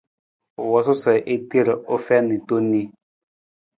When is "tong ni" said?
2.47-2.81